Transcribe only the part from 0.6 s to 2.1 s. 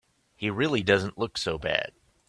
doesn't look so bad.